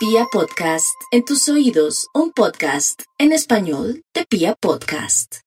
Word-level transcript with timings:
Pia 0.00 0.24
Podcast, 0.32 0.98
en 1.10 1.26
tus 1.26 1.46
oídos, 1.50 2.08
un 2.14 2.32
podcast 2.32 3.02
en 3.18 3.32
español 3.32 4.02
de 4.14 4.24
Pia 4.24 4.54
Podcast. 4.54 5.40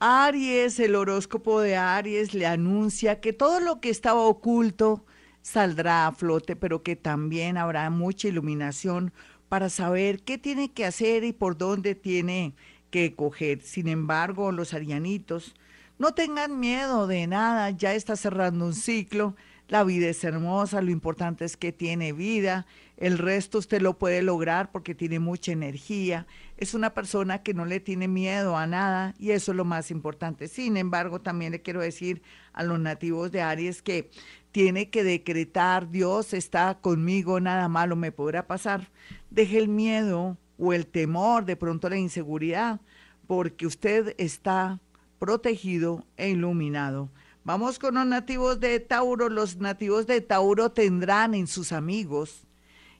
Aries, 0.00 0.80
el 0.80 0.96
horóscopo 0.96 1.60
de 1.60 1.76
Aries 1.76 2.34
le 2.34 2.44
anuncia 2.44 3.20
que 3.20 3.32
todo 3.32 3.60
lo 3.60 3.80
que 3.80 3.88
estaba 3.88 4.22
oculto 4.22 5.04
saldrá 5.42 6.08
a 6.08 6.12
flote, 6.12 6.56
pero 6.56 6.82
que 6.82 6.96
también 6.96 7.56
habrá 7.56 7.88
mucha 7.88 8.26
iluminación 8.26 9.12
para 9.48 9.68
saber 9.68 10.24
qué 10.24 10.38
tiene 10.38 10.72
que 10.72 10.86
hacer 10.86 11.22
y 11.22 11.32
por 11.32 11.56
dónde 11.56 11.94
tiene 11.94 12.56
que 12.90 13.14
coger. 13.14 13.62
Sin 13.62 13.86
embargo, 13.86 14.50
los 14.50 14.74
arianitos 14.74 15.54
no 16.00 16.14
tengan 16.14 16.58
miedo 16.58 17.06
de 17.06 17.28
nada, 17.28 17.70
ya 17.70 17.94
está 17.94 18.16
cerrando 18.16 18.64
un 18.64 18.74
ciclo, 18.74 19.36
la 19.70 19.84
vida 19.84 20.08
es 20.08 20.24
hermosa, 20.24 20.82
lo 20.82 20.90
importante 20.90 21.44
es 21.44 21.56
que 21.56 21.70
tiene 21.70 22.12
vida, 22.12 22.66
el 22.96 23.18
resto 23.18 23.58
usted 23.58 23.80
lo 23.80 23.98
puede 23.98 24.20
lograr 24.20 24.72
porque 24.72 24.96
tiene 24.96 25.20
mucha 25.20 25.52
energía, 25.52 26.26
es 26.56 26.74
una 26.74 26.92
persona 26.92 27.44
que 27.44 27.54
no 27.54 27.64
le 27.64 27.78
tiene 27.78 28.08
miedo 28.08 28.56
a 28.56 28.66
nada 28.66 29.14
y 29.16 29.30
eso 29.30 29.52
es 29.52 29.56
lo 29.56 29.64
más 29.64 29.92
importante. 29.92 30.48
Sin 30.48 30.76
embargo, 30.76 31.20
también 31.20 31.52
le 31.52 31.62
quiero 31.62 31.80
decir 31.80 32.20
a 32.52 32.64
los 32.64 32.80
nativos 32.80 33.30
de 33.30 33.42
Aries 33.42 33.80
que 33.80 34.10
tiene 34.50 34.90
que 34.90 35.04
decretar, 35.04 35.88
Dios 35.88 36.34
está 36.34 36.78
conmigo, 36.80 37.38
nada 37.38 37.68
malo 37.68 37.94
me 37.94 38.10
podrá 38.10 38.48
pasar. 38.48 38.90
Deje 39.30 39.58
el 39.58 39.68
miedo 39.68 40.36
o 40.58 40.72
el 40.72 40.88
temor, 40.88 41.44
de 41.44 41.54
pronto 41.54 41.88
la 41.88 41.96
inseguridad, 41.96 42.80
porque 43.28 43.68
usted 43.68 44.16
está 44.18 44.80
protegido 45.20 46.04
e 46.16 46.30
iluminado. 46.30 47.08
Vamos 47.42 47.78
con 47.78 47.94
los 47.94 48.06
nativos 48.06 48.60
de 48.60 48.80
Tauro. 48.80 49.30
Los 49.30 49.56
nativos 49.56 50.06
de 50.06 50.20
Tauro 50.20 50.72
tendrán 50.72 51.34
en 51.34 51.46
sus 51.46 51.72
amigos 51.72 52.46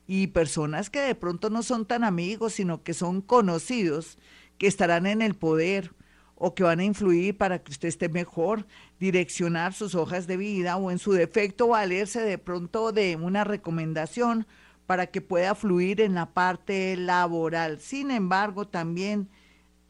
y 0.07 0.29
personas 0.29 0.89
que 0.89 1.01
de 1.01 1.15
pronto 1.15 1.51
no 1.51 1.63
son 1.63 1.85
tan 1.85 2.05
amigos, 2.05 2.55
sino 2.55 2.83
que 2.83 2.95
son 2.95 3.21
conocidos, 3.21 4.19
que 4.57 4.67
estarán 4.67 5.07
en 5.07 5.21
el 5.21 5.35
poder 5.35 5.93
o 6.37 6.55
que 6.55 6.63
van 6.63 6.81
a 6.81 6.85
influir 6.85 7.37
para 7.37 7.63
que 7.63 7.71
usted 7.71 7.89
esté 7.89 8.09
mejor, 8.09 8.67
direccionar 8.99 9.75
sus 9.75 9.95
hojas 9.95 10.27
de 10.27 10.39
vida 10.39 10.79
o 10.79 10.91
en 10.91 10.99
su 10.99 11.13
defecto 11.13 11.69
valerse 11.69 12.23
de 12.23 12.39
pronto 12.39 12.93
de 12.93 13.17
una 13.17 13.45
recomendación 13.45 14.47
para 14.87 15.09
que 15.09 15.21
pueda 15.21 15.55
fluir 15.55 16.01
en 16.01 16.15
la 16.15 16.33
parte 16.33 16.97
laboral. 16.97 17.79
Sin 17.79 18.11
embargo, 18.11 18.67
también 18.67 19.29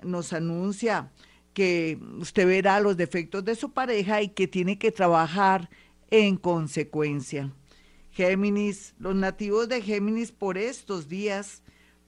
nos 0.03 0.33
anuncia 0.33 1.13
que 1.53 1.99
usted 2.19 2.47
verá 2.47 2.81
los 2.81 2.97
defectos 2.97 3.45
de 3.45 3.55
su 3.55 3.73
pareja 3.73 4.23
y 4.23 4.29
que 4.29 4.47
tiene 4.47 4.79
que 4.79 4.93
trabajar 4.93 5.69
en 6.11 6.37
consecuencia. 6.37 7.53
Géminis, 8.13 8.95
los 8.99 9.15
nativos 9.15 9.69
de 9.69 9.83
Géminis 9.83 10.33
por 10.33 10.59
estos 10.59 11.09
días, 11.09 11.63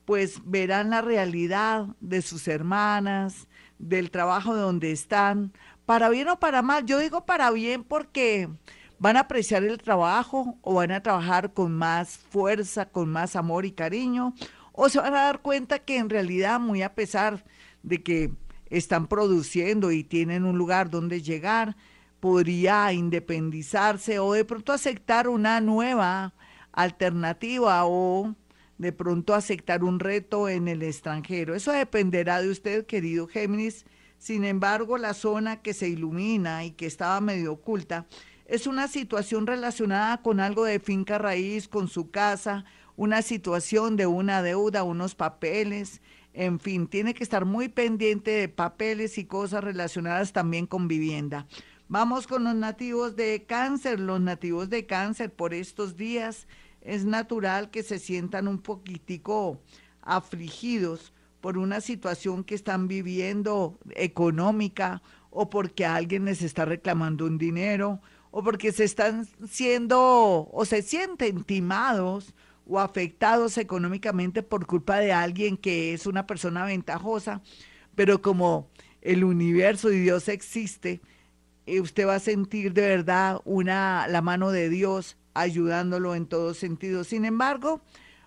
pues 0.05 0.41
verán 0.45 0.91
la 0.91 1.01
realidad 1.01 1.87
de 2.01 2.23
sus 2.23 2.49
hermanas, 2.49 3.49
del 3.79 4.11
trabajo 4.11 4.55
donde 4.55 4.93
están, 4.93 5.53
para 5.87 6.09
bien 6.09 6.29
o 6.29 6.39
para 6.39 6.63
mal. 6.63 6.85
Yo 6.85 6.99
digo 6.99 7.25
para 7.25 7.51
bien 7.51 7.85
porque 7.85 8.49
van 8.99 9.17
a 9.17 9.21
apreciar 9.21 9.65
el 9.65 9.79
trabajo 9.79 10.59
o 10.63 10.75
van 10.75 10.93
a 10.93 11.03
trabajar 11.03 11.53
con 11.53 11.73
más 11.73 12.19
fuerza, 12.19 12.87
con 12.87 13.09
más 13.09 13.37
amor 13.37 13.65
y 13.65 13.73
cariño, 13.73 14.35
o 14.73 14.89
se 14.89 14.99
van 14.99 15.15
a 15.15 15.23
dar 15.23 15.41
cuenta 15.41 15.81
que 15.81 15.99
en 15.99 16.09
realidad, 16.09 16.61
muy 16.61 16.83
a 16.83 16.95
pesar 16.95 17.45
de 17.83 18.03
que 18.03 18.33
están 18.73 19.07
produciendo 19.07 19.93
y 19.93 20.03
tienen 20.03 20.45
un 20.45 20.57
lugar 20.57 20.89
donde 20.89 21.21
llegar, 21.21 21.77
podría 22.21 22.93
independizarse 22.93 24.19
o 24.19 24.33
de 24.33 24.47
pronto 24.47 24.73
aceptar 24.73 25.29
una 25.29 25.61
nueva 25.61 26.33
alternativa 26.73 27.85
o 27.85 28.35
de 28.79 28.93
pronto 28.93 29.35
aceptar 29.35 29.85
un 29.85 30.01
reto 30.01 30.49
en 30.49 30.69
el 30.69 30.83
extranjero. 30.83 31.55
Eso 31.55 31.71
dependerá 31.71 32.41
de 32.41 32.49
usted, 32.49 32.87
querido 32.87 33.29
Géminis. 33.29 33.85
Sin 34.19 34.45
embargo, 34.45 34.97
la 34.97 35.13
zona 35.13 35.61
que 35.61 35.75
se 35.75 35.89
ilumina 35.89 36.65
y 36.65 36.71
que 36.71 36.87
estaba 36.87 37.21
medio 37.21 37.53
oculta 37.53 38.07
es 38.47 38.67
una 38.67 38.89
situación 38.89 39.47
relacionada 39.47 40.23
con 40.23 40.41
algo 40.41 40.65
de 40.65 40.81
finca 40.81 41.19
raíz, 41.19 41.69
con 41.69 41.89
su 41.89 42.11
casa, 42.11 42.65
una 42.97 43.21
situación 43.21 43.97
de 43.97 44.07
una 44.07 44.43
deuda, 44.43 44.83
unos 44.83 45.15
papeles, 45.15 46.01
en 46.35 46.61
fin, 46.61 46.87
tiene 46.87 47.15
que 47.15 47.25
estar 47.25 47.45
muy 47.45 47.69
pendiente 47.69 48.31
de 48.31 48.49
papeles 48.49 49.19
y 49.19 49.25
cosas 49.25 49.63
relacionadas 49.63 50.33
también 50.33 50.67
con 50.67 50.89
vivienda. 50.89 51.47
Vamos 51.89 52.27
con 52.27 52.45
los 52.45 52.55
nativos 52.55 53.17
de 53.17 53.45
cáncer. 53.45 54.01
Los 54.01 54.21
nativos 54.21 54.71
de 54.71 54.87
cáncer 54.87 55.31
por 55.31 55.53
estos 55.53 55.97
días 55.97 56.47
es 56.81 57.05
natural 57.05 57.71
que 57.71 57.83
se 57.83 57.99
sientan 57.99 58.49
un 58.49 58.59
poquitico 58.59 59.61
afligidos 60.01 61.13
por 61.43 61.59
una 61.59 61.81
situación 61.81 62.45
que 62.45 62.55
están 62.55 62.89
viviendo 62.89 63.79
económica 63.95 65.03
o 65.31 65.51
porque 65.51 65.85
alguien 65.85 66.25
les 66.25 66.41
está 66.41 66.65
reclamando 66.65 67.27
un 67.27 67.37
dinero 67.37 68.01
o 68.31 68.43
porque 68.43 68.73
se 68.73 68.85
están 68.85 69.29
siendo 69.47 70.49
o 70.51 70.65
se 70.65 70.83
sienten 70.83 71.45
timados 71.45 72.35
o 72.67 72.79
afectados 72.79 73.59
económicamente 73.59 74.43
por 74.43 74.67
culpa 74.67 74.99
de 74.99 75.13
alguien 75.13 75.57
que 75.57 75.95
es 75.95 76.07
una 76.07 76.27
persona 76.27 76.65
ventajosa, 76.65 77.43
pero 77.95 78.23
como 78.23 78.71
el 79.01 79.25
universo 79.25 79.93
y 79.93 80.01
Dios 80.01 80.29
existe, 80.29 81.01
eh, 81.67 81.81
usted 81.81 82.07
va 82.07 82.17
a 82.17 82.21
sentir 82.21 82.73
de 82.73 82.83
verdad 82.83 83.41
una 83.45 84.07
la 84.09 84.23
mano 84.23 84.51
de 84.51 84.69
Dios 84.69 85.17
ayudándolo 85.35 86.15
en 86.15 86.27
todos 86.27 86.59
sentidos. 86.59 87.09
Sin 87.09 87.25
embargo, 87.25 87.81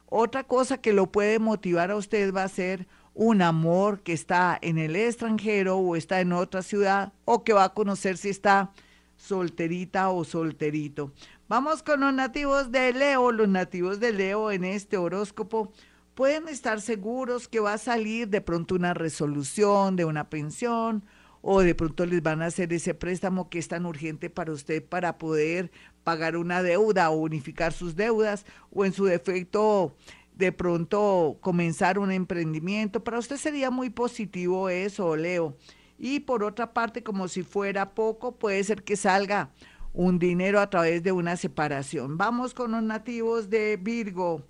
otra 0.08 0.44
cosa 0.44 0.80
que 0.80 0.94
lo 0.94 1.12
puede 1.12 1.40
motivar 1.40 1.92
a 1.92 1.96
usted 1.96 2.34
va 2.34 2.44
a 2.44 2.50
ser 2.50 2.88
un 3.14 3.42
amor 3.42 4.02
que 4.02 4.14
está 4.14 4.58
en 4.62 4.78
el 4.78 4.96
extranjero 4.96 5.78
o 5.78 5.96
está 5.96 6.22
en 6.22 6.34
otra 6.34 6.62
ciudad 6.62 7.14
o 7.24 7.44
que 7.44 7.54
va 7.54 7.64
a 7.64 7.74
conocer 7.74 8.18
si 8.18 8.30
está 8.30 8.72
solterita 9.16 10.10
o 10.10 10.24
solterito. 10.24 11.14
Vamos 11.48 11.84
con 11.84 12.00
los 12.00 12.12
nativos 12.12 12.72
de 12.72 12.92
Leo. 12.92 13.32
Los 13.32 13.48
nativos 13.48 14.00
de 14.00 14.12
Leo 14.12 14.50
en 14.50 14.64
este 14.64 14.98
horóscopo 14.98 15.72
pueden 16.16 16.48
estar 16.48 16.82
seguros 16.82 17.48
que 17.48 17.60
va 17.60 17.74
a 17.74 17.78
salir 17.78 18.28
de 18.30 18.42
pronto 18.42 18.74
una 18.74 18.96
resolución 18.96 19.96
de 19.96 20.06
una 20.06 20.28
pensión 20.28 21.06
o 21.44 21.62
de 21.62 21.76
pronto 21.76 22.08
les 22.08 22.24
van 22.24 22.42
a 22.42 22.48
hacer 22.48 22.74
ese 22.74 22.96
préstamo 22.96 23.48
que 23.52 23.60
es 23.60 23.68
tan 23.68 23.86
urgente 23.86 24.32
para 24.32 24.54
usted 24.54 24.84
para 24.84 25.20
poder 25.20 25.70
pagar 26.04 26.36
una 26.36 26.64
deuda 26.64 27.12
o 27.12 27.18
unificar 27.18 27.74
sus 27.74 27.96
deudas 27.96 28.48
o 28.72 28.84
en 28.84 28.94
su 28.94 29.06
defecto 29.06 29.96
de 30.34 30.52
pronto 30.52 31.38
comenzar 31.42 32.00
un 32.00 32.12
emprendimiento. 32.12 33.04
Para 33.04 33.20
usted 33.20 33.38
sería 33.38 33.70
muy 33.70 33.92
positivo 33.92 34.70
eso, 34.70 35.16
Leo. 35.16 35.56
Y 36.00 36.22
por 36.22 36.44
otra 36.44 36.74
parte, 36.74 37.04
como 37.04 37.28
si 37.28 37.44
fuera 37.44 37.94
poco, 37.94 38.36
puede 38.36 38.64
ser 38.64 38.84
que 38.84 38.98
salga 38.98 39.52
un 39.96 40.20
dinero 40.20 40.60
a 40.60 40.70
través 40.70 41.04
de 41.04 41.12
una 41.12 41.38
separación. 41.38 42.18
Vamos 42.18 42.54
con 42.54 42.72
los 42.72 42.84
nativos 42.84 43.50
de 43.50 43.78
Virgo. 43.78 44.44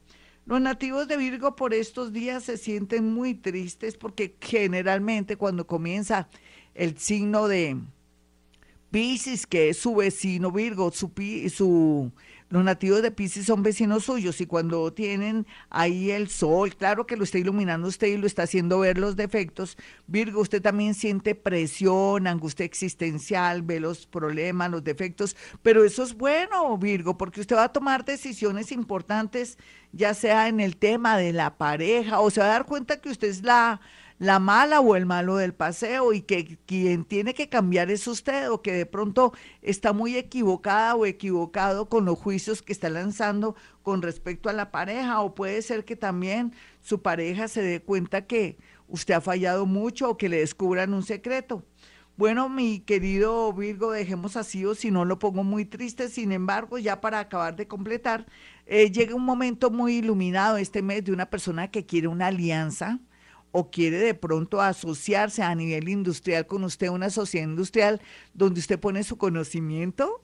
Los 0.46 0.60
nativos 0.60 1.08
de 1.08 1.18
Virgo 1.18 1.56
por 1.56 1.74
estos 1.74 2.12
días 2.12 2.44
se 2.44 2.58
sienten 2.58 3.14
muy 3.14 3.36
tristes 3.36 3.96
porque 3.96 4.36
generalmente 4.42 5.38
cuando 5.38 5.66
comienza 5.66 6.28
el 6.74 6.98
signo 6.98 7.48
de 7.48 7.78
Pisces, 8.92 9.46
que 9.46 9.70
es 9.70 9.78
su 9.78 9.96
vecino 9.96 10.52
Virgo, 10.52 10.92
su, 10.92 11.12
su 11.54 12.12
los 12.50 12.64
nativos 12.64 13.02
de 13.02 13.12
Pisces 13.12 13.48
son 13.48 13.64
vecinos 13.64 14.06
suyos 14.06 14.40
y 14.40 14.46
cuando 14.46 14.94
tienen 14.94 15.48
ahí 15.70 16.12
el 16.12 16.30
sol, 16.30 16.76
claro 16.76 17.08
que 17.08 17.18
lo 17.18 17.24
está 17.24 17.40
iluminando 17.40 17.88
usted 17.88 18.08
y 18.08 18.18
lo 18.18 18.28
está 18.28 18.44
haciendo 18.44 18.80
ver 18.80 18.98
los 18.98 19.16
defectos. 19.16 19.78
Virgo, 20.08 20.42
usted 20.42 20.62
también 20.62 20.94
siente 20.94 21.34
presión, 21.34 22.28
angustia 22.28 22.66
existencial, 22.66 23.64
ve 23.64 23.80
los 23.80 24.06
problemas, 24.06 24.70
los 24.70 24.84
defectos, 24.84 25.36
pero 25.64 25.84
eso 25.84 26.04
es 26.04 26.16
bueno, 26.16 26.78
Virgo, 26.78 27.18
porque 27.18 27.42
usted 27.42 27.56
va 27.56 27.66
a 27.66 27.74
tomar 27.74 28.06
decisiones 28.06 28.72
importantes, 28.72 29.58
ya 29.92 30.14
sea 30.14 30.48
en 30.48 30.60
el 30.60 30.78
tema 30.78 31.18
de 31.18 31.34
la 31.34 31.58
pareja 31.58 32.20
o 32.20 32.30
se 32.30 32.41
va 32.41 32.48
a 32.48 32.50
dar 32.50 32.66
cuenta 32.66 33.02
que 33.02 33.09
usted 33.09 33.30
es 33.30 33.44
la 33.44 33.82
la 34.17 34.40
mala 34.40 34.79
o 34.79 34.96
el 34.96 35.06
malo 35.06 35.35
del 35.35 35.53
paseo 35.53 36.14
y 36.14 36.22
que 36.22 36.58
quien 36.66 37.03
tiene 37.06 37.34
que 37.34 37.50
cambiar 37.50 37.91
es 37.91 38.08
usted 38.08 38.50
o 38.50 38.62
que 38.62 38.72
de 38.72 38.85
pronto 38.85 39.34
está 39.62 39.94
muy 39.94 40.16
equivocada 40.17 40.96
o 40.96 41.06
equivocado 41.06 41.90
con 41.90 42.06
los 42.06 42.17
juicios 42.17 42.62
que 42.62 42.73
está 42.73 42.90
lanzando 42.90 43.56
con 43.84 44.02
respecto 44.02 44.50
a 44.50 44.53
la 44.53 44.72
pareja 44.72 45.22
o 45.22 45.35
puede 45.35 45.62
ser 45.62 45.85
que 45.85 45.96
también 45.96 46.53
su 46.82 47.02
pareja 47.02 47.47
se 47.47 47.62
dé 47.62 47.82
cuenta 47.82 48.26
que 48.26 48.58
usted 48.88 49.16
ha 49.16 49.22
fallado 49.22 49.66
mucho 49.66 50.09
o 50.09 50.17
que 50.17 50.29
le 50.29 50.38
descubran 50.38 50.94
un 50.94 51.03
secreto. 51.03 51.64
Bueno, 52.17 52.47
mi 52.47 52.79
querido 52.79 53.52
Virgo, 53.52 53.91
dejemos 53.91 54.38
así 54.38 54.66
o 54.66 54.73
si 54.73 54.90
no 54.90 55.03
lo 55.03 55.20
pongo 55.20 55.44
muy 55.44 55.66
triste. 55.66 56.08
Sin 56.08 56.32
embargo, 56.32 56.78
ya 56.78 57.02
para 57.02 57.20
acabar 57.20 57.58
de 57.58 57.67
completar, 57.67 58.26
eh, 58.66 58.90
llega 58.90 59.16
un 59.16 59.26
momento 59.26 59.70
muy 59.70 59.97
iluminado 59.97 60.56
este 60.56 60.82
mes 60.82 61.03
de 61.03 61.12
una 61.12 61.29
persona 61.29 61.70
que 61.72 61.85
quiere 61.85 62.08
una 62.08 62.28
alianza, 62.28 63.02
o 63.57 63.72
quiere 63.72 63.99
de 63.99 64.13
pronto 64.13 64.59
asociarse 64.59 65.41
a 65.41 65.55
nivel 65.55 65.87
industrial 65.87 66.46
con 66.46 66.66
usted, 66.66 66.90
una 66.90 67.09
sociedad 67.09 67.47
industrial 67.47 68.02
donde 68.34 68.59
usted 68.59 68.78
pone 68.78 69.02
su 69.05 69.17
conocimiento 69.17 70.22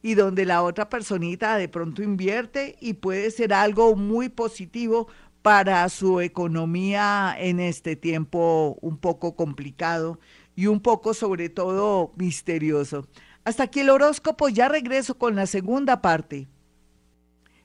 y 0.00 0.14
donde 0.14 0.46
la 0.46 0.62
otra 0.62 0.88
personita 0.88 1.58
de 1.58 1.68
pronto 1.68 2.02
invierte 2.02 2.76
y 2.80 2.94
puede 2.94 3.30
ser 3.32 3.52
algo 3.52 3.96
muy 3.96 4.30
positivo 4.30 5.08
para 5.42 5.86
su 5.90 6.22
economía 6.22 7.36
en 7.38 7.60
este 7.60 7.96
tiempo 7.96 8.78
un 8.80 8.96
poco 8.96 9.36
complicado 9.36 10.18
y 10.56 10.66
un 10.66 10.80
poco 10.80 11.12
sobre 11.12 11.50
todo 11.50 12.14
misterioso. 12.16 13.06
Hasta 13.44 13.64
aquí 13.64 13.80
el 13.80 13.90
horóscopo, 13.90 14.48
ya 14.48 14.70
regreso 14.70 15.18
con 15.18 15.36
la 15.36 15.44
segunda 15.44 16.00
parte. 16.00 16.48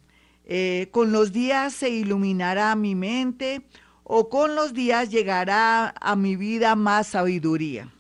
eh, 0.46 0.88
con 0.90 1.12
los 1.12 1.32
días 1.32 1.72
se 1.72 1.92
iluminará 1.92 2.76
mi 2.76 2.96
mente 2.96 3.62
o 4.08 4.30
con 4.30 4.56
los 4.56 4.74
días 4.74 5.10
llegará 5.10 5.90
a 6.00 6.16
mi 6.16 6.36
vida 6.36 6.76
más 6.76 7.08
sabiduría. 7.08 7.92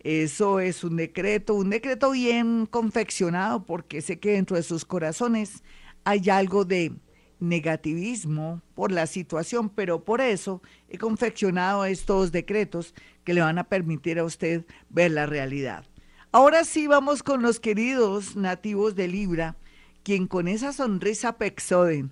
Eso 0.00 0.58
es 0.58 0.82
un 0.82 0.96
decreto, 0.96 1.54
un 1.54 1.70
decreto 1.70 2.10
bien 2.10 2.66
confeccionado 2.66 3.64
porque 3.64 4.02
sé 4.02 4.18
que 4.18 4.32
dentro 4.32 4.56
de 4.56 4.64
sus 4.64 4.84
corazones 4.84 5.62
hay 6.02 6.28
algo 6.28 6.64
de 6.64 6.92
negativismo 7.38 8.62
por 8.74 8.90
la 8.90 9.06
situación, 9.06 9.70
pero 9.70 10.04
por 10.04 10.20
eso 10.20 10.60
he 10.88 10.98
confeccionado 10.98 11.84
estos 11.84 12.32
decretos 12.32 12.92
que 13.22 13.32
le 13.32 13.40
van 13.40 13.58
a 13.58 13.68
permitir 13.68 14.18
a 14.18 14.24
usted 14.24 14.64
ver 14.88 15.12
la 15.12 15.26
realidad. 15.26 15.84
Ahora 16.32 16.64
sí 16.64 16.88
vamos 16.88 17.22
con 17.22 17.42
los 17.42 17.60
queridos 17.60 18.34
nativos 18.34 18.96
de 18.96 19.06
Libra, 19.06 19.56
quien 20.02 20.26
con 20.26 20.48
esa 20.48 20.72
sonrisa 20.72 21.38
pexoden 21.38 22.10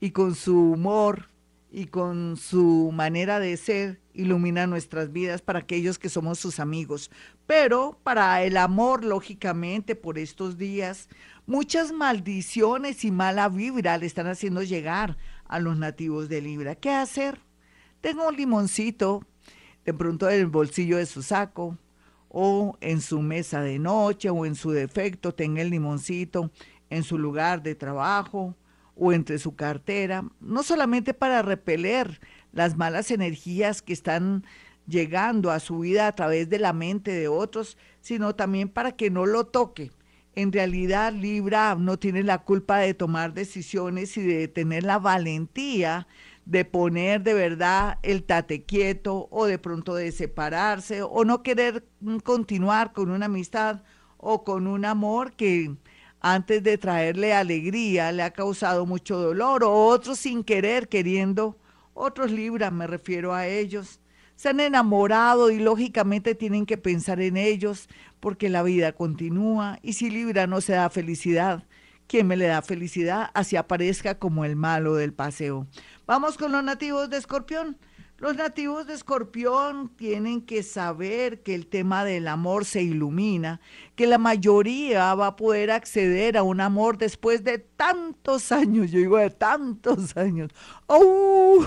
y 0.00 0.10
con 0.10 0.34
su 0.34 0.72
humor 0.72 1.28
y 1.76 1.88
con 1.88 2.38
su 2.38 2.90
manera 2.90 3.38
de 3.38 3.54
ser 3.58 4.00
ilumina 4.14 4.66
nuestras 4.66 5.12
vidas 5.12 5.42
para 5.42 5.58
aquellos 5.58 5.98
que 5.98 6.08
somos 6.08 6.38
sus 6.38 6.58
amigos. 6.58 7.10
Pero 7.46 8.00
para 8.02 8.42
el 8.44 8.56
amor, 8.56 9.04
lógicamente, 9.04 9.94
por 9.94 10.16
estos 10.16 10.56
días, 10.56 11.10
muchas 11.44 11.92
maldiciones 11.92 13.04
y 13.04 13.10
mala 13.10 13.50
vibra 13.50 13.98
le 13.98 14.06
están 14.06 14.26
haciendo 14.26 14.62
llegar 14.62 15.18
a 15.44 15.60
los 15.60 15.76
nativos 15.76 16.30
de 16.30 16.40
Libra. 16.40 16.76
¿Qué 16.76 16.88
hacer? 16.92 17.42
Tengo 18.00 18.26
un 18.26 18.36
limoncito 18.36 19.26
de 19.84 19.92
pronto 19.92 20.30
en 20.30 20.40
el 20.40 20.46
bolsillo 20.46 20.96
de 20.96 21.04
su 21.04 21.22
saco 21.22 21.76
o 22.30 22.78
en 22.80 23.02
su 23.02 23.20
mesa 23.20 23.60
de 23.60 23.78
noche 23.78 24.30
o 24.30 24.46
en 24.46 24.54
su 24.54 24.70
defecto 24.70 25.34
tenga 25.34 25.60
el 25.60 25.68
limoncito 25.68 26.50
en 26.88 27.02
su 27.02 27.18
lugar 27.18 27.62
de 27.62 27.74
trabajo 27.74 28.56
o 28.96 29.12
entre 29.12 29.38
su 29.38 29.54
cartera, 29.54 30.24
no 30.40 30.62
solamente 30.62 31.14
para 31.14 31.42
repeler 31.42 32.20
las 32.52 32.76
malas 32.76 33.10
energías 33.10 33.82
que 33.82 33.92
están 33.92 34.44
llegando 34.88 35.50
a 35.50 35.60
su 35.60 35.80
vida 35.80 36.06
a 36.06 36.14
través 36.14 36.48
de 36.48 36.58
la 36.58 36.72
mente 36.72 37.12
de 37.12 37.28
otros, 37.28 37.76
sino 38.00 38.34
también 38.34 38.68
para 38.68 38.92
que 38.92 39.10
no 39.10 39.26
lo 39.26 39.46
toque. 39.46 39.90
En 40.34 40.52
realidad, 40.52 41.12
Libra 41.12 41.76
no 41.76 41.98
tiene 41.98 42.22
la 42.22 42.38
culpa 42.38 42.78
de 42.78 42.94
tomar 42.94 43.32
decisiones 43.32 44.16
y 44.16 44.22
de 44.22 44.48
tener 44.48 44.82
la 44.82 44.98
valentía 44.98 46.06
de 46.46 46.64
poner 46.64 47.22
de 47.22 47.34
verdad 47.34 47.98
el 48.02 48.22
tate 48.22 48.64
quieto 48.64 49.28
o 49.30 49.46
de 49.46 49.58
pronto 49.58 49.94
de 49.94 50.12
separarse 50.12 51.02
o 51.02 51.24
no 51.24 51.42
querer 51.42 51.84
continuar 52.22 52.92
con 52.92 53.10
una 53.10 53.26
amistad 53.26 53.82
o 54.16 54.44
con 54.44 54.68
un 54.68 54.84
amor 54.84 55.32
que 55.32 55.74
antes 56.34 56.60
de 56.64 56.76
traerle 56.76 57.32
alegría, 57.32 58.10
le 58.10 58.24
ha 58.24 58.32
causado 58.32 58.84
mucho 58.84 59.16
dolor, 59.16 59.62
o 59.62 59.86
otros 59.86 60.18
sin 60.18 60.42
querer, 60.42 60.88
queriendo, 60.88 61.56
otros 61.94 62.32
libras, 62.32 62.72
me 62.72 62.88
refiero 62.88 63.32
a 63.32 63.46
ellos. 63.46 64.00
Se 64.34 64.48
han 64.48 64.58
enamorado 64.58 65.52
y 65.52 65.60
lógicamente 65.60 66.34
tienen 66.34 66.66
que 66.66 66.78
pensar 66.78 67.20
en 67.20 67.36
ellos 67.36 67.88
porque 68.18 68.48
la 68.48 68.64
vida 68.64 68.92
continúa 68.92 69.78
y 69.82 69.92
si 69.92 70.10
Libra 70.10 70.48
no 70.48 70.60
se 70.60 70.72
da 70.72 70.90
felicidad, 70.90 71.62
¿quién 72.08 72.26
me 72.26 72.36
le 72.36 72.46
da 72.46 72.60
felicidad? 72.60 73.30
Así 73.32 73.56
aparezca 73.56 74.18
como 74.18 74.44
el 74.44 74.56
malo 74.56 74.96
del 74.96 75.14
paseo. 75.14 75.68
Vamos 76.06 76.36
con 76.36 76.50
los 76.50 76.64
nativos 76.64 77.08
de 77.08 77.18
Escorpión. 77.18 77.78
Los 78.18 78.34
nativos 78.34 78.86
de 78.86 78.94
Escorpión 78.94 79.90
tienen 79.90 80.40
que 80.40 80.62
saber 80.62 81.42
que 81.42 81.54
el 81.54 81.66
tema 81.66 82.02
del 82.02 82.28
amor 82.28 82.64
se 82.64 82.82
ilumina, 82.82 83.60
que 83.94 84.06
la 84.06 84.16
mayoría 84.16 85.14
va 85.14 85.26
a 85.26 85.36
poder 85.36 85.70
acceder 85.70 86.38
a 86.38 86.42
un 86.42 86.62
amor 86.62 86.96
después 86.96 87.44
de 87.44 87.58
tantos 87.58 88.52
años, 88.52 88.90
yo 88.90 89.00
digo 89.00 89.18
de 89.18 89.28
tantos 89.28 90.16
años. 90.16 90.50
¡Oh! 90.86 91.62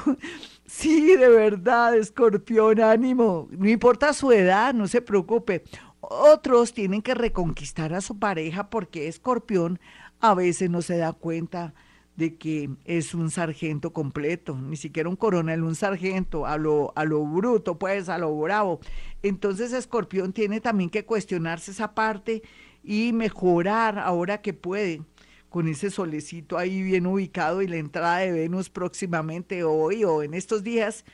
Sí, 0.66 1.16
de 1.16 1.30
verdad, 1.30 1.96
Escorpión, 1.96 2.80
ánimo. 2.80 3.48
No 3.52 3.70
importa 3.70 4.14
su 4.14 4.32
edad, 4.32 4.74
no 4.74 4.88
se 4.88 5.02
preocupe. 5.02 5.64
Otros 6.00 6.74
tienen 6.74 7.04
que 7.04 7.14
reconquistar 7.14 7.94
a 7.94 8.02
su 8.02 8.18
pareja 8.18 8.72
porque 8.72 9.08
Escorpión 9.08 9.80
a 10.20 10.34
veces 10.34 10.70
no 10.70 10.82
se 10.82 10.98
da 10.98 11.14
cuenta 11.14 11.74
de 12.20 12.36
que 12.36 12.70
es 12.84 13.16
un 13.16 13.32
sargento 13.32 13.94
completo, 13.94 14.56
ni 14.56 14.76
siquiera 14.76 15.10
un 15.10 15.16
coronel, 15.16 15.64
un 15.64 15.76
sargento, 15.76 16.46
a 16.46 16.58
lo, 16.58 16.92
a 16.96 17.06
lo 17.06 17.26
bruto, 17.26 17.80
pues, 17.80 18.10
a 18.10 18.18
lo 18.18 18.38
bravo. 18.38 18.82
Entonces 19.24 19.72
Escorpión 19.72 20.34
tiene 20.34 20.60
también 20.60 20.90
que 20.90 21.06
cuestionarse 21.06 21.72
esa 21.72 21.96
parte 21.96 22.44
y 22.84 23.14
mejorar 23.14 23.98
ahora 23.98 24.42
que 24.42 24.54
puede, 24.54 25.02
con 25.50 25.68
ese 25.68 25.90
solecito 25.90 26.58
ahí 26.58 26.84
bien 26.84 27.08
ubicado 27.08 27.62
y 27.62 27.68
la 27.68 27.78
entrada 27.78 28.18
de 28.18 28.34
Venus 28.34 28.70
próximamente 28.70 29.64
hoy 29.64 30.04
o 30.04 30.22
en 30.22 30.34
estos 30.34 30.62
días, 30.62 31.06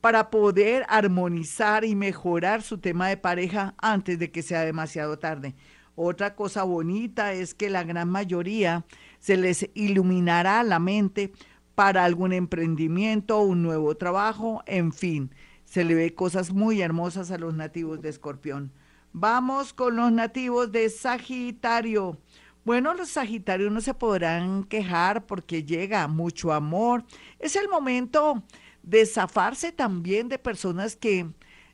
para 0.00 0.30
poder 0.30 0.86
armonizar 0.88 1.84
y 1.84 1.94
mejorar 1.94 2.62
su 2.62 2.78
tema 2.78 3.08
de 3.08 3.18
pareja 3.18 3.74
antes 3.78 4.18
de 4.18 4.30
que 4.30 4.42
sea 4.42 4.64
demasiado 4.64 5.18
tarde. 5.18 5.54
Otra 5.96 6.34
cosa 6.34 6.62
bonita 6.62 7.32
es 7.32 7.54
que 7.54 7.70
la 7.70 7.82
gran 7.82 8.08
mayoría 8.08 8.84
se 9.18 9.36
les 9.36 9.68
iluminará 9.74 10.62
la 10.62 10.78
mente 10.78 11.32
para 11.74 12.04
algún 12.04 12.32
emprendimiento, 12.32 13.40
un 13.40 13.62
nuevo 13.62 13.96
trabajo, 13.96 14.62
en 14.66 14.92
fin, 14.92 15.30
se 15.64 15.84
le 15.84 15.94
ve 15.94 16.14
cosas 16.14 16.52
muy 16.52 16.80
hermosas 16.80 17.30
a 17.30 17.38
los 17.38 17.54
nativos 17.54 18.00
de 18.00 18.08
Escorpión. 18.08 18.72
Vamos 19.12 19.72
con 19.72 19.96
los 19.96 20.10
nativos 20.12 20.72
de 20.72 20.88
Sagitario. 20.88 22.18
Bueno, 22.64 22.94
los 22.94 23.10
Sagitarios 23.10 23.70
no 23.70 23.80
se 23.80 23.94
podrán 23.94 24.64
quejar 24.64 25.26
porque 25.26 25.64
llega 25.64 26.08
mucho 26.08 26.52
amor. 26.52 27.04
Es 27.38 27.56
el 27.56 27.68
momento 27.68 28.42
de 28.82 29.04
zafarse 29.06 29.72
también 29.72 30.28
de 30.28 30.38
personas 30.38 30.96
que 30.96 31.26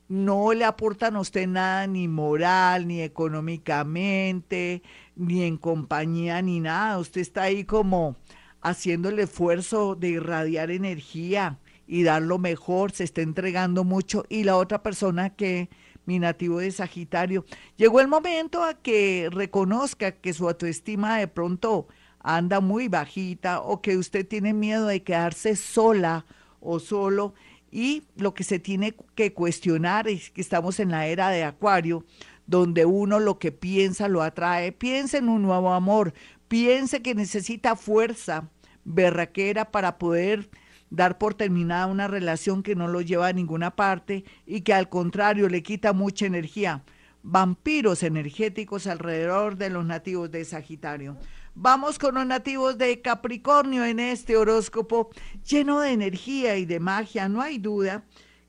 no 0.09 0.53
le 0.53 0.65
aportan 0.65 1.17
a 1.17 1.21
usted 1.21 1.47
nada 1.47 1.87
ni 1.87 2.09
moral, 2.09 2.87
ni 2.87 3.01
económicamente, 3.01 4.83
ni 5.17 5.43
en 5.43 5.57
compañía, 5.57 6.41
ni 6.43 6.61
nada. 6.61 6.99
Usted 6.99 7.21
está 7.21 7.43
ahí 7.43 7.65
como 7.65 8.17
haciendo 8.61 9.09
el 9.09 9.19
esfuerzo 9.19 9.95
de 9.95 10.09
irradiar 10.11 10.71
energía 10.71 11.59
y 11.87 12.05
dar 12.05 12.23
lo 12.23 12.39
mejor, 12.39 12.93
se 12.93 13.05
está 13.05 13.23
entregando 13.23 13.85
mucho. 13.85 14.25
Y 14.29 14.45
la 14.45 14.57
otra 14.57 14.83
persona 14.83 15.31
que, 15.31 15.69
mi 16.07 16.19
nativo 16.19 16.61
de 16.61 16.71
Sagitario, 16.71 17.45
llegó 17.77 18.01
el 18.01 18.09
momento 18.09 18.65
a 18.65 18.75
que 18.75 19.29
reconozca 19.31 20.13
que 20.13 20.33
su 20.33 20.49
autoestima 20.49 21.19
de 21.19 21.29
pronto 21.29 21.89
anda 22.21 22.61
muy 22.61 22.89
bajita 22.89 23.61
o 23.61 23.83
que 23.83 23.97
usted 23.97 24.27
tiene 24.27 24.55
miedo 24.55 24.87
de 24.87 25.03
quedarse 25.03 25.57
sola 25.57 26.25
o 26.61 26.79
solo 26.79 27.35
y 27.73 28.05
lo 28.17 28.35
que 28.35 28.45
se 28.45 28.59
tiene 28.59 28.95
que 29.15 29.33
cuestionar 29.33 30.07
es 30.07 30.31
que 30.31 30.43
estamos 30.43 30.79
en 30.79 30.91
la 30.91 31.07
era 31.07 31.31
de 31.31 31.43
Acuario, 31.43 32.05
donde 32.53 32.85
uno 32.85 33.19
lo 33.19 33.39
que 33.39 33.51
piensa 33.51 34.09
lo 34.09 34.23
atrae. 34.23 34.73
Piense 34.73 35.17
en 35.17 35.31
un 35.31 35.41
nuevo 35.41 35.73
amor, 35.73 36.13
piense 36.49 37.01
que 37.01 37.15
necesita 37.15 37.77
fuerza 37.77 38.51
berraquera 38.85 39.71
para 39.71 39.97
poder 39.97 40.51
dar 40.91 41.17
por 41.17 41.33
terminada 41.33 41.87
una 41.87 42.09
relación 42.09 42.63
que 42.63 42.77
no 42.77 42.89
lo 42.89 43.01
lleva 43.01 43.29
a 43.29 43.33
ninguna 43.33 43.75
parte 43.75 44.25
y 44.45 44.61
que 44.61 44.75
al 44.75 44.91
contrario 44.91 45.49
le 45.49 45.63
quita 45.63 45.95
mucha 45.95 46.27
energía. 46.27 46.85
Vampiros 47.23 48.03
energéticos 48.03 48.87
alrededor 48.87 49.57
de 49.57 49.71
los 49.71 49.87
nativos 49.87 50.31
de 50.31 50.45
Sagitario. 50.45 51.17
Vamos 51.55 51.99
con 51.99 52.17
los 52.17 52.27
nativos 52.27 52.77
de 52.77 53.01
Capricornio 53.01 53.87
en 53.87 53.99
este 53.99 54.37
horóscopo 54.37 55.09
lleno 55.49 55.81
de 55.81 55.93
energía 55.93 56.59
y 56.59 56.67
de 56.67 56.81
magia. 56.81 57.31
No 57.31 57.41
hay 57.41 57.57
duda 57.57 58.05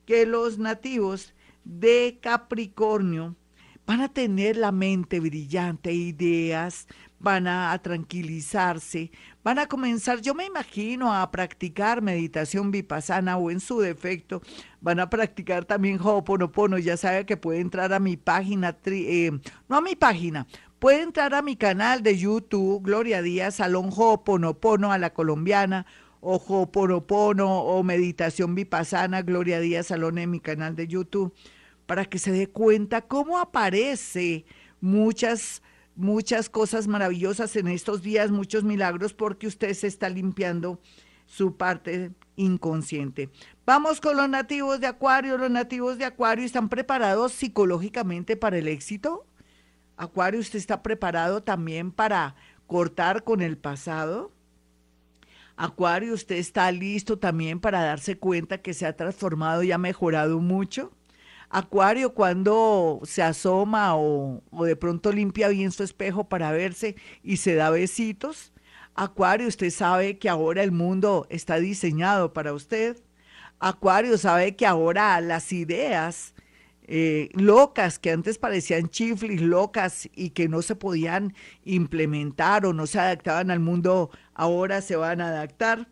que 0.06 0.26
los 0.26 0.58
nativos 0.58 1.34
de 1.64 2.20
Capricornio 2.22 3.38
van 3.86 4.02
a 4.02 4.10
tener 4.10 4.58
la 4.58 4.72
mente 4.72 5.20
brillante, 5.20 5.92
ideas, 5.92 6.88
van 7.20 7.48
a, 7.48 7.78
tranquilizarse, 7.82 9.12
van 9.44 9.60
a 9.60 9.68
comenzar, 9.68 10.22
yo 10.22 10.34
me 10.36 10.46
imagino, 10.46 11.14
a 11.14 11.32
practicar 11.32 12.02
meditación 12.02 12.72
vipassana 12.72 13.38
o 13.38 13.50
en 13.50 13.60
su 13.60 13.80
defecto, 13.80 14.42
van 14.82 15.00
a 15.00 15.10
practicar 15.10 15.66
también 15.66 16.00
Ho'oponopono. 16.02 16.78
Ya 16.78 16.98
sabe 16.98 17.26
que 17.26 17.38
puede 17.38 17.60
entrar 17.60 17.94
a 17.94 18.00
mi 18.00 18.18
página, 18.18 18.78
eh, 18.86 19.32
no 19.70 19.78
a 19.78 19.82
mi 19.82 19.96
página, 19.96 20.48
puede 20.80 21.02
entrar 21.02 21.34
a 21.34 21.42
mi 21.42 21.56
canal 21.56 22.04
de 22.04 22.18
YouTube, 22.18 22.84
Gloria 22.84 23.22
Díaz, 23.22 23.56
Salón 23.56 23.90
Ho'oponopono 23.96 24.92
a 24.92 24.98
la 24.98 25.14
colombiana, 25.14 25.86
o 26.20 26.38
Ho'oponopono 26.38 27.62
o 27.62 27.84
Meditación 27.84 28.56
Vipassana, 28.56 29.22
Gloria 29.22 29.60
Díaz 29.60 29.88
Salón 29.88 30.18
en 30.18 30.32
mi 30.32 30.40
canal 30.40 30.76
de 30.76 30.88
YouTube, 30.88 31.34
para 31.86 32.06
que 32.06 32.20
se 32.20 32.32
dé 32.32 32.48
cuenta 32.48 33.02
cómo 33.02 33.38
aparece 33.40 34.46
muchas 34.82 35.62
muchas 35.96 36.50
cosas 36.50 36.88
maravillosas 36.88 37.56
en 37.56 37.68
estos 37.68 38.02
días, 38.02 38.32
muchos 38.32 38.64
milagros, 38.64 39.14
porque 39.14 39.48
usted 39.48 39.74
se 39.74 39.88
está 39.88 40.10
limpiando 40.10 40.80
su 41.26 41.56
parte 41.56 42.12
inconsciente. 42.36 43.30
Vamos 43.66 44.02
con 44.02 44.18
los 44.18 44.30
nativos 44.30 44.80
de 44.80 44.88
Acuario. 44.88 45.38
Los 45.38 45.52
nativos 45.52 45.98
de 45.98 46.06
Acuario 46.06 46.46
están 46.46 46.70
preparados 46.70 47.32
psicológicamente 47.34 48.36
para 48.36 48.58
el 48.58 48.68
éxito. 48.68 49.26
Acuario, 49.98 50.40
usted 50.40 50.60
está 50.60 50.82
preparado 50.82 51.44
también 51.44 51.92
para 51.92 52.36
cortar 52.68 53.24
con 53.24 53.42
el 53.42 53.58
pasado. 53.58 54.32
Acuario, 55.56 56.14
usted 56.14 56.38
está 56.38 56.72
listo 56.72 57.20
también 57.20 57.60
para 57.60 57.84
darse 57.84 58.18
cuenta 58.18 58.58
que 58.58 58.74
se 58.74 58.88
ha 58.88 58.96
transformado 58.96 59.62
y 59.62 59.72
ha 59.72 59.78
mejorado 59.78 60.40
mucho. 60.40 60.92
Acuario 61.56 62.16
cuando 62.16 63.00
se 63.04 63.22
asoma 63.22 63.96
o, 63.96 64.42
de 64.66 64.76
pronto 64.76 65.12
limpia 65.12 65.50
bien 65.50 65.72
su 65.72 65.84
espejo 65.84 66.24
para 66.24 66.52
verse 66.52 66.96
y 67.22 67.38
se 67.38 67.54
da 67.54 67.70
besitos. 67.70 68.52
Acuario, 68.96 69.48
usted 69.48 69.70
sabe 69.70 70.18
que 70.18 70.30
ahora 70.30 70.64
el 70.64 70.72
mundo 70.72 71.28
está 71.30 71.58
diseñado 71.58 72.34
para 72.34 72.54
usted. 72.54 73.00
Acuario 73.60 74.18
sabe 74.18 74.56
que 74.56 74.66
ahora 74.66 75.22
las 75.22 75.54
ideas 75.54 76.34
eh, 76.88 77.30
locas 77.34 78.00
que 78.00 78.10
antes 78.10 78.40
parecían 78.40 78.90
chiflis 78.90 79.42
locas 79.42 80.10
y 80.16 80.32
que 80.32 80.50
no 80.50 80.64
se 80.64 80.76
podían 80.76 81.36
implementar 81.66 82.66
o 82.66 82.74
no 82.74 82.88
se 82.88 83.00
adaptaban 83.00 83.52
al 83.52 83.60
mundo, 83.60 84.10
ahora 84.34 84.82
se 84.82 84.96
van 84.96 85.22
a 85.22 85.28
adaptar. 85.28 85.88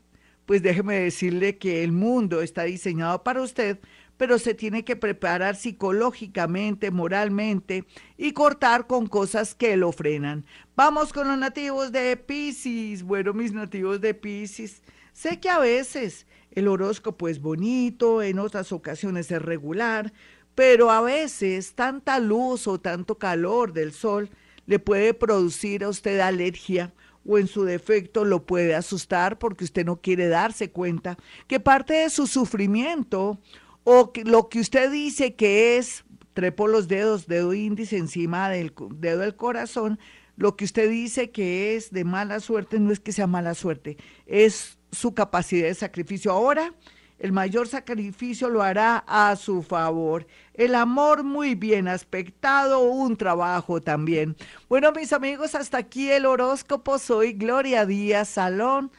Pues 0.48 0.64
déjeme 0.64 0.96
decirle 0.96 1.60
que 1.60 1.84
el 1.84 1.92
mundo 1.92 2.42
está 2.42 2.64
diseñado 2.64 3.24
para 3.24 3.44
usted 3.44 3.80
pero 4.22 4.38
se 4.38 4.54
tiene 4.54 4.86
que 4.86 4.96
preparar 4.96 5.56
psicológicamente, 5.56 6.92
moralmente 6.92 7.86
y 8.20 8.34
cortar 8.34 8.86
con 8.86 9.08
cosas 9.08 9.56
que 9.56 9.76
lo 9.78 9.92
frenan. 9.92 10.46
Vamos 10.76 11.12
con 11.12 11.28
los 11.28 11.40
nativos 11.40 11.92
de 11.92 12.16
Pisces. 12.18 13.02
Bueno, 13.02 13.34
mis 13.34 13.52
nativos 13.52 14.00
de 14.00 14.14
Pisces, 14.14 14.84
sé 15.12 15.40
que 15.40 15.50
a 15.50 15.58
veces 15.58 16.28
el 16.52 16.68
horóscopo 16.68 17.30
es 17.30 17.42
bonito, 17.42 18.22
en 18.22 18.38
otras 18.38 18.72
ocasiones 18.72 19.32
es 19.32 19.42
regular, 19.42 20.14
pero 20.54 20.92
a 20.92 21.02
veces 21.02 21.74
tanta 21.74 22.20
luz 22.20 22.68
o 22.68 22.80
tanto 22.80 23.18
calor 23.18 23.74
del 23.74 23.92
sol 23.92 24.30
le 24.68 24.78
puede 24.78 25.16
producir 25.16 25.84
a 25.84 25.90
usted 25.90 26.20
alergia 26.20 26.94
o 27.26 27.40
en 27.40 27.48
su 27.48 27.64
defecto 27.64 28.24
lo 28.24 28.46
puede 28.46 28.76
asustar 28.76 29.40
porque 29.40 29.64
usted 29.64 29.84
no 29.84 30.00
quiere 30.00 30.28
darse 30.28 30.70
cuenta 30.70 31.18
que 31.48 31.60
parte 31.60 31.96
de 31.96 32.12
su 32.12 32.28
sufrimiento 32.28 33.40
o 33.84 34.12
lo 34.26 34.50
que 34.50 34.60
usted 34.60 34.92
dice 34.92 35.36
que 35.36 35.78
es, 35.78 36.04
trepo 36.34 36.68
los 36.68 36.88
dedos, 36.88 37.28
dedo 37.28 37.54
índice 37.54 37.98
encima 37.98 38.50
del 38.50 38.74
dedo 38.96 39.20
del 39.20 39.36
corazón, 39.36 40.00
lo 40.38 40.56
que 40.56 40.66
usted 40.66 40.90
dice 40.90 41.32
que 41.32 41.76
es 41.76 41.92
de 41.92 42.04
mala 42.04 42.40
suerte 42.40 42.80
no 42.80 42.92
es 42.92 43.00
que 43.00 43.12
sea 43.12 43.28
mala 43.28 43.54
suerte, 43.54 43.98
es 44.26 44.78
su 44.92 45.14
capacidad 45.14 45.68
de 45.68 45.76
sacrificio. 45.76 46.32
Ahora, 46.32 46.74
el 47.20 47.32
mayor 47.32 47.68
sacrificio 47.68 48.50
lo 48.50 48.64
hará 48.64 49.04
a 49.08 49.36
su 49.36 49.62
favor. 49.62 50.26
El 50.56 50.74
amor 50.74 51.24
muy 51.24 51.54
bien 51.54 51.88
aspectado, 51.88 52.80
un 52.82 53.16
trabajo 53.16 53.80
también. 53.80 54.36
Bueno, 54.68 54.92
mis 54.92 55.14
amigos, 55.14 55.54
hasta 55.54 55.78
aquí 55.78 56.10
el 56.10 56.26
horóscopo. 56.26 56.98
Soy 56.98 57.34
Gloria 57.34 57.86
Díaz 57.86 58.30
Salón 58.30 58.92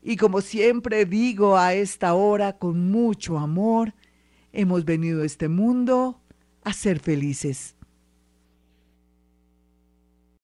Y 0.02 0.16
como 0.18 0.42
siempre 0.42 1.06
digo 1.06 1.56
a 1.58 1.74
esta 1.74 2.14
hora 2.14 2.58
con 2.58 2.92
mucho 2.92 3.40
amor, 3.40 3.96
hemos 4.54 4.86
venido 4.86 5.24
a 5.24 5.26
este 5.26 5.50
mundo 5.50 6.22
a 6.64 6.72
ser 6.74 7.00
felices. 7.00 7.75